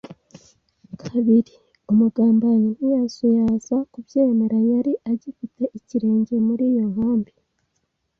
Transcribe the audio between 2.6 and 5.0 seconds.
ntiyazuyaza kubyemera. Yari